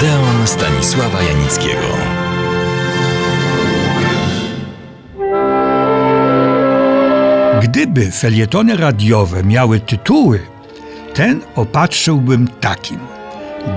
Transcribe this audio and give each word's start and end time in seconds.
Odeon 0.00 0.46
Stanisława 0.46 1.22
Janickiego. 1.22 1.86
Gdyby 7.62 8.10
felietony 8.10 8.76
radiowe 8.76 9.42
miały 9.44 9.80
tytuły, 9.80 10.40
ten 11.14 11.40
opatrzyłbym 11.54 12.48
takim: 12.48 12.98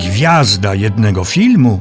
Gwiazda 0.00 0.74
jednego 0.74 1.24
filmu 1.24 1.80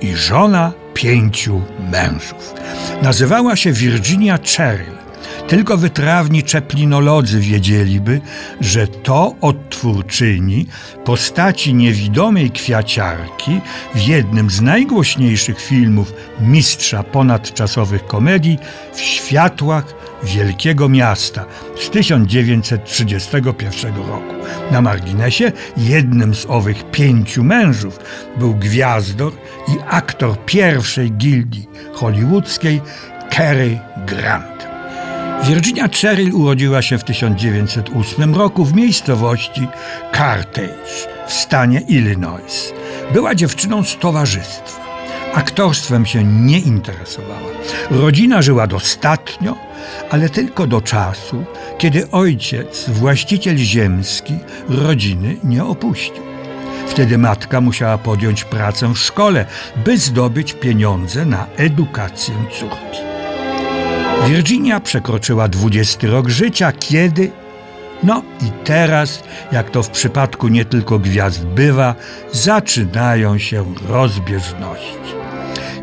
i 0.00 0.16
żona 0.16 0.72
pięciu 0.94 1.62
mężów. 1.92 2.54
Nazywała 3.02 3.56
się 3.56 3.72
Virginia 3.72 4.38
Cheryl. 4.56 4.97
Tylko 5.48 5.76
wytrawni 5.76 6.42
czeplinolodzy 6.42 7.40
wiedzieliby, 7.40 8.20
że 8.60 8.88
to 8.88 9.34
odtwórczyni 9.40 10.66
postaci 11.04 11.74
niewidomej 11.74 12.50
kwiaciarki 12.50 13.60
w 13.94 14.00
jednym 14.00 14.50
z 14.50 14.60
najgłośniejszych 14.60 15.60
filmów 15.60 16.12
mistrza 16.40 17.02
ponadczasowych 17.02 18.06
komedii 18.06 18.58
w 18.94 19.00
światłach 19.00 19.84
Wielkiego 20.22 20.88
Miasta 20.88 21.44
z 21.80 21.90
1931 21.90 23.96
roku. 23.96 24.34
Na 24.70 24.80
marginesie 24.80 25.52
jednym 25.76 26.34
z 26.34 26.46
owych 26.46 26.90
pięciu 26.90 27.44
mężów 27.44 27.98
był 28.38 28.54
gwiazdor 28.54 29.32
i 29.68 29.72
aktor 29.90 30.44
pierwszej 30.44 31.12
gildii 31.12 31.68
hollywoodzkiej 31.92 32.80
Cary 33.30 33.78
Grant. 34.06 34.67
Virginia 35.42 35.88
Cheryl 35.88 36.34
urodziła 36.34 36.82
się 36.82 36.98
w 36.98 37.04
1908 37.04 38.34
roku 38.34 38.64
w 38.64 38.74
miejscowości 38.74 39.68
Carthage 40.12 41.08
w 41.26 41.32
stanie 41.32 41.80
Illinois. 41.80 42.72
Była 43.12 43.34
dziewczyną 43.34 43.84
z 43.84 43.96
towarzystwa. 43.96 44.88
Aktorstwem 45.34 46.06
się 46.06 46.24
nie 46.24 46.58
interesowała. 46.58 47.50
Rodzina 47.90 48.42
żyła 48.42 48.66
dostatnio, 48.66 49.56
ale 50.10 50.28
tylko 50.28 50.66
do 50.66 50.80
czasu, 50.80 51.44
kiedy 51.78 52.10
ojciec, 52.10 52.88
właściciel 52.88 53.56
ziemski, 53.56 54.34
rodziny 54.68 55.36
nie 55.44 55.64
opuścił. 55.64 56.22
Wtedy 56.86 57.18
matka 57.18 57.60
musiała 57.60 57.98
podjąć 57.98 58.44
pracę 58.44 58.88
w 58.94 58.98
szkole, 58.98 59.46
by 59.84 59.98
zdobyć 59.98 60.52
pieniądze 60.52 61.24
na 61.24 61.46
edukację 61.56 62.34
córki. 62.58 63.07
Virginia 64.26 64.80
przekroczyła 64.80 65.48
20 65.48 66.08
rok 66.08 66.28
życia, 66.28 66.72
kiedy. 66.72 67.30
No 68.02 68.22
i 68.40 68.64
teraz, 68.64 69.22
jak 69.52 69.70
to 69.70 69.82
w 69.82 69.90
przypadku 69.90 70.48
nie 70.48 70.64
tylko 70.64 70.98
gwiazd 70.98 71.44
bywa, 71.44 71.94
zaczynają 72.32 73.38
się 73.38 73.74
rozbieżności. 73.88 75.14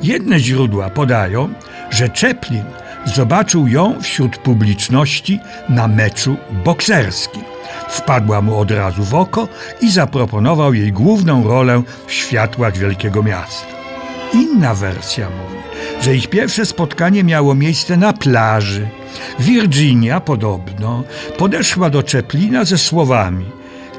Jedne 0.04 0.40
źródła 0.40 0.90
podają, 0.90 1.54
że 1.90 2.10
Chaplin 2.10 2.64
zobaczył 3.06 3.68
ją 3.68 4.02
wśród 4.02 4.38
publiczności 4.38 5.40
na 5.70 5.88
meczu 5.88 6.38
bokserskim. 6.66 7.44
Wpadła 7.90 8.42
mu 8.42 8.60
od 8.60 8.72
razu 8.72 9.04
w 9.04 9.16
oko 9.16 9.48
i 9.82 9.92
zaproponował 9.92 10.74
jej 10.74 10.92
główną 10.92 11.48
rolę 11.48 11.84
w 12.08 12.14
światłach 12.14 12.78
wielkiego 12.78 13.24
miasta. 13.24 13.85
Inna 14.34 14.74
wersja 14.74 15.30
mówi, 15.30 15.60
że 16.02 16.16
ich 16.16 16.28
pierwsze 16.28 16.66
spotkanie 16.66 17.24
miało 17.24 17.56
miejsce 17.56 17.98
na 17.98 18.14
plaży. 18.14 18.88
Virginia 19.40 20.20
podobno 20.20 21.04
podeszła 21.38 21.90
do 21.90 22.04
Chaplina 22.12 22.66
ze 22.66 22.78
słowami: 22.78 23.46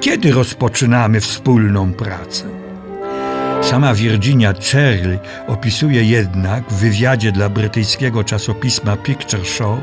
Kiedy 0.00 0.32
rozpoczynamy 0.32 1.20
wspólną 1.20 1.92
pracę? 1.92 2.44
Sama 3.62 3.94
Virginia 3.94 4.52
Cheryl 4.52 5.18
opisuje 5.46 6.04
jednak 6.04 6.64
w 6.70 6.74
wywiadzie 6.74 7.32
dla 7.32 7.48
brytyjskiego 7.48 8.24
czasopisma 8.24 8.96
Picture 8.96 9.46
Show 9.46 9.78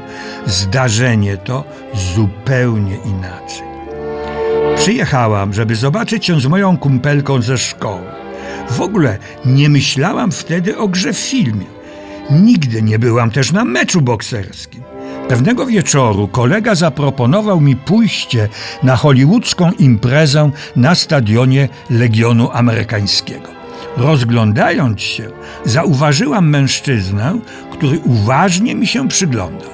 zdarzenie 0.46 1.38
to 1.38 1.64
zupełnie 2.16 2.98
inaczej. 3.06 3.68
Przyjechałam, 4.76 5.54
żeby 5.54 5.76
zobaczyć 5.76 6.26
się 6.26 6.42
z 6.42 6.46
moją 6.46 6.78
kumpelką 6.78 7.42
ze 7.42 7.58
szkoły. 7.58 8.13
W 8.74 8.82
ogóle 8.82 9.18
nie 9.46 9.70
myślałam 9.70 10.32
wtedy 10.32 10.78
o 10.78 10.88
grze 10.88 11.14
w 11.14 11.18
filmie. 11.18 11.66
Nigdy 12.32 12.82
nie 12.82 13.00
byłam 13.00 13.32
też 13.32 13.52
na 13.52 13.66
meczu 13.66 14.02
bokserskim. 14.02 14.84
Pewnego 15.30 15.66
wieczoru 15.66 16.28
kolega 16.28 16.76
zaproponował 16.76 17.62
mi 17.62 17.76
pójście 17.76 18.50
na 18.84 18.96
hollywoodzką 18.96 19.72
imprezę 19.72 20.52
na 20.76 20.96
stadionie 20.96 21.70
Legionu 21.90 22.50
Amerykańskiego. 22.52 23.50
Rozglądając 23.98 25.02
się, 25.02 25.30
zauważyłam 25.66 26.50
mężczyznę, 26.50 27.40
który 27.72 28.00
uważnie 28.00 28.76
mi 28.76 28.88
się 28.88 29.08
przyglądał. 29.08 29.70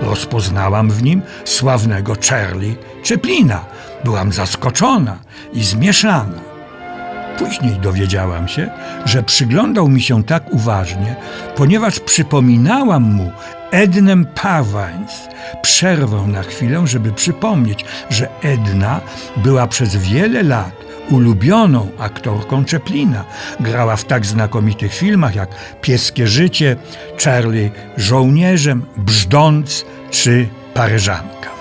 Rozpoznałam 0.00 0.90
w 0.90 1.02
nim 1.02 1.22
sławnego 1.44 2.16
Charlie 2.28 2.76
Chaplina. 3.08 3.64
Byłam 4.04 4.32
zaskoczona 4.32 5.18
i 5.52 5.64
zmieszana. 5.64 6.55
Później 7.38 7.80
dowiedziałam 7.80 8.48
się, 8.48 8.70
że 9.04 9.22
przyglądał 9.22 9.88
mi 9.88 10.02
się 10.02 10.24
tak 10.24 10.52
uważnie, 10.52 11.16
ponieważ 11.56 12.00
przypominałam 12.00 13.02
mu 13.02 13.32
Ednę 13.70 14.24
Parwines. 14.24 15.28
Przerwę 15.62 16.26
na 16.26 16.42
chwilę, 16.42 16.86
żeby 16.86 17.12
przypomnieć, 17.12 17.84
że 18.10 18.28
Edna 18.42 19.00
była 19.36 19.66
przez 19.66 19.96
wiele 19.96 20.42
lat 20.42 20.86
ulubioną 21.10 21.88
aktorką 21.98 22.64
Chaplina. 22.70 23.24
Grała 23.60 23.96
w 23.96 24.04
tak 24.04 24.26
znakomitych 24.26 24.94
filmach 24.94 25.34
jak 25.34 25.48
Pieskie 25.80 26.26
życie, 26.26 26.76
Charlie 27.24 27.70
żołnierzem, 27.96 28.82
Brzdąc 28.96 29.84
czy 30.10 30.48
Paryżanka. 30.74 31.55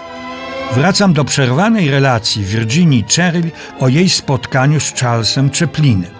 Wracam 0.74 1.14
do 1.14 1.26
przerwanej 1.26 1.92
relacji 1.92 2.44
Virginii 2.44 3.06
Cheryl 3.16 3.52
o 3.80 3.88
jej 3.88 4.10
spotkaniu 4.10 4.80
z 4.80 4.94
Charlesem 4.94 5.50
Chaplinem. 5.60 6.12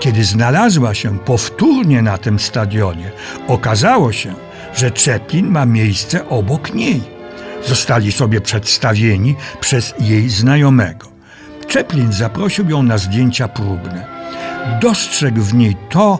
Kiedy 0.00 0.24
znalazła 0.24 0.94
się 0.94 1.18
powtórnie 1.18 2.02
na 2.02 2.18
tym 2.18 2.38
stadionie, 2.38 3.10
okazało 3.48 4.12
się, 4.12 4.34
że 4.74 4.90
Chaplin 4.90 5.50
ma 5.50 5.66
miejsce 5.66 6.28
obok 6.28 6.74
niej. 6.74 7.00
Zostali 7.66 8.12
sobie 8.12 8.40
przedstawieni 8.40 9.36
przez 9.60 9.94
jej 10.00 10.28
znajomego. 10.30 11.08
Chaplin 11.74 12.12
zaprosił 12.12 12.70
ją 12.70 12.82
na 12.82 12.98
zdjęcia 12.98 13.48
próbne. 13.48 14.06
Dostrzegł 14.80 15.40
w 15.40 15.54
niej 15.54 15.76
to, 15.90 16.18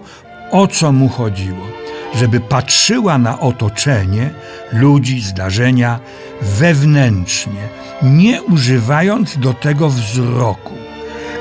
o 0.50 0.66
co 0.66 0.92
mu 0.92 1.08
chodziło, 1.08 1.66
żeby 2.14 2.40
patrzyła 2.40 3.18
na 3.18 3.40
otoczenie, 3.40 4.30
ludzi, 4.72 5.20
zdarzenia 5.20 6.00
wewnętrznie, 6.42 7.68
nie 8.02 8.42
używając 8.42 9.38
do 9.38 9.54
tego 9.54 9.88
wzroku, 9.88 10.74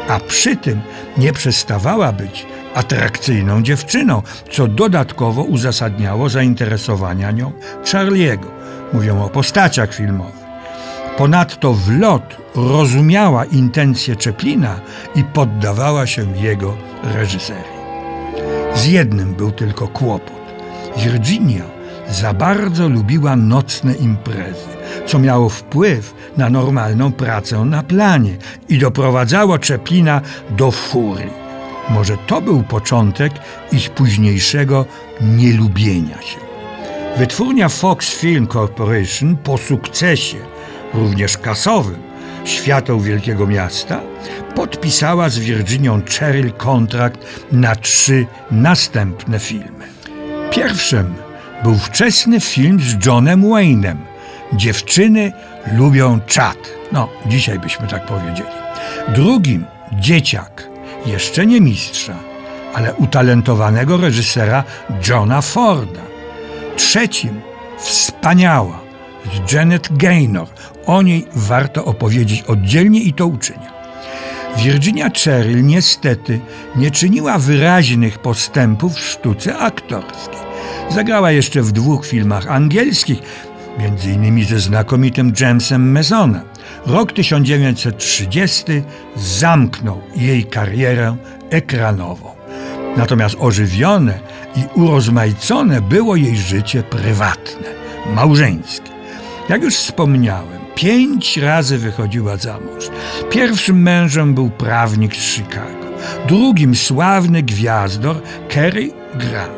a 0.10 0.20
przy 0.20 0.56
tym 0.56 0.82
nie 1.18 1.34
przestawała 1.34 2.12
być 2.12 2.46
atrakcyjną 2.76 3.64
dziewczyną, 3.64 4.22
co 4.52 4.68
dodatkowo 4.68 5.44
uzasadniało 5.44 6.30
zainteresowania 6.30 7.32
nią 7.32 7.52
Charliego. 7.92 8.48
Mówią 8.94 9.24
o 9.24 9.30
postaciach 9.30 9.94
filmowych. 9.94 10.44
Ponadto 11.18 11.74
w 11.74 12.00
lot 12.00 12.38
rozumiała 12.56 13.46
intencje 13.46 14.16
Czeplina 14.16 14.80
i 15.16 15.24
poddawała 15.24 16.08
się 16.08 16.38
jego 16.38 16.78
reżyserii. 17.04 17.84
Z 18.76 18.86
jednym 18.86 19.34
był 19.34 19.52
tylko 19.52 19.88
kłopot. 19.88 20.43
Virginia 20.98 21.64
za 22.10 22.34
bardzo 22.34 22.90
lubiła 22.90 23.36
nocne 23.36 23.94
imprezy, 23.94 24.68
co 25.06 25.20
miało 25.20 25.50
wpływ 25.50 26.14
na 26.38 26.50
normalną 26.50 27.12
pracę 27.12 27.58
na 27.58 27.84
planie 27.84 28.38
i 28.70 28.78
doprowadzało 28.78 29.60
Czeplina 29.60 30.22
do 30.50 30.72
furii. 30.72 31.44
Może 31.90 32.18
to 32.28 32.42
był 32.42 32.64
początek 32.64 33.34
ich 33.72 33.90
późniejszego 33.90 34.86
nielubienia 35.22 36.22
się. 36.22 36.40
Wytwórnia 37.18 37.70
Fox 37.70 38.10
Film 38.10 38.48
Corporation 38.48 39.38
po 39.38 39.58
sukcesie, 39.58 40.38
również 40.94 41.38
kasowym, 41.38 42.02
Świateł 42.46 43.00
Wielkiego 43.00 43.48
Miasta, 43.48 44.02
podpisała 44.56 45.30
z 45.30 45.40
Virginią 45.40 46.02
Cheryl 46.20 46.52
kontrakt 46.52 47.20
na 47.52 47.76
trzy 47.76 48.26
następne 48.52 49.40
filmy. 49.40 49.94
Pierwszym 50.56 51.14
był 51.64 51.78
wczesny 51.78 52.40
film 52.40 52.80
z 52.80 53.06
Johnem 53.06 53.42
Wayne'em. 53.42 53.96
Dziewczyny 54.54 55.32
lubią 55.72 56.20
czat. 56.28 56.58
No, 56.92 57.10
dzisiaj 57.26 57.60
byśmy 57.60 57.88
tak 57.88 58.06
powiedzieli. 58.06 58.50
Drugim 59.08 59.66
dzieciak, 59.92 60.68
jeszcze 61.06 61.46
nie 61.46 61.62
mistrza, 61.62 62.16
ale 62.74 62.94
utalentowanego 62.94 63.98
reżysera 63.98 64.64
Johna 65.10 65.42
Forda. 65.42 66.02
Trzecim 66.76 67.42
wspaniała 67.78 68.80
z 69.34 69.54
Janet 69.54 69.98
Gaynor. 69.98 70.48
O 70.86 71.02
niej 71.02 71.28
warto 71.36 71.86
opowiedzieć 71.86 72.42
oddzielnie 72.42 73.00
i 73.00 73.14
to 73.14 73.28
uczynię. 73.28 73.73
Virginia 74.58 75.10
Cheryl 75.10 75.66
niestety 75.66 76.40
nie 76.76 76.92
czyniła 76.92 77.38
wyraźnych 77.38 78.20
postępów 78.20 78.94
w 78.94 79.00
sztuce 79.00 79.58
aktorskiej. 79.58 80.40
Zagrała 80.90 81.32
jeszcze 81.32 81.62
w 81.62 81.72
dwóch 81.72 82.06
filmach 82.06 82.48
angielskich, 82.48 83.20
innymi 84.06 84.44
ze 84.44 84.60
znakomitym 84.60 85.34
Jamesem 85.40 85.92
Masonem. 85.92 86.42
Rok 86.86 87.14
1930 87.14 88.64
zamknął 89.16 90.02
jej 90.16 90.44
karierę 90.44 91.16
ekranową. 91.50 92.30
Natomiast 92.98 93.36
ożywione 93.40 94.20
i 94.56 94.80
urozmaicone 94.80 95.82
było 95.82 96.16
jej 96.16 96.38
życie 96.38 96.84
prywatne, 96.84 97.68
małżeńskie. 98.16 98.92
Jak 99.50 99.64
już 99.64 99.76
wspomniałem, 99.76 100.63
pięć 100.76 101.38
razy 101.38 101.78
wychodziła 101.78 102.38
za 102.38 102.60
mąż. 102.60 102.90
Pierwszym 103.30 103.82
mężem 103.82 104.34
był 104.34 104.50
prawnik 104.50 105.16
z 105.16 105.20
Chicago, 105.20 105.88
drugim 106.28 106.76
sławny 106.76 107.44
gwiazdor 107.44 108.22
Cary 108.50 108.92
Grant, 109.16 109.52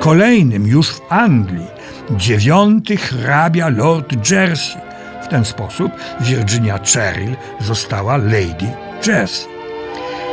kolejnym 0.00 0.66
już 0.66 0.88
w 0.88 1.00
Anglii 1.08 1.66
dziewiąty 2.10 2.96
hrabia 2.96 3.68
Lord 3.68 4.30
Jersey. 4.30 4.80
W 5.22 5.28
ten 5.28 5.44
sposób 5.44 5.92
Virginia 6.20 6.78
Cheryl 6.94 7.36
została 7.60 8.16
Lady 8.16 8.68
Jersey. 9.06 9.48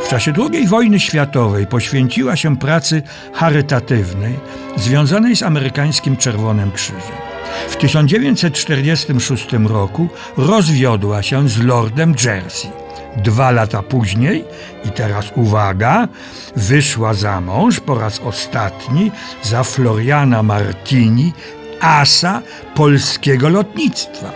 W 0.05 0.09
czasie 0.09 0.33
II 0.37 0.67
wojny 0.67 0.99
światowej 0.99 1.67
poświęciła 1.67 2.35
się 2.35 2.57
pracy 2.57 3.01
charytatywnej 3.33 4.33
związanej 4.77 5.35
z 5.35 5.43
amerykańskim 5.43 6.17
Czerwonym 6.17 6.71
Krzyżem. 6.71 7.38
W 7.67 7.75
1946 7.75 9.47
roku 9.65 10.09
rozwiodła 10.37 11.23
się 11.23 11.49
z 11.49 11.63
Lordem 11.63 12.15
Jersey. 12.25 12.71
Dwa 13.17 13.51
lata 13.51 13.83
później, 13.83 14.45
i 14.85 14.89
teraz 14.89 15.25
uwaga, 15.35 16.07
wyszła 16.55 17.13
za 17.13 17.41
mąż 17.41 17.79
po 17.79 17.99
raz 17.99 18.19
ostatni 18.19 19.11
za 19.43 19.63
Floriana 19.63 20.43
Martini, 20.43 21.33
asa 21.81 22.41
polskiego 22.75 23.49
lotnictwa. 23.49 24.31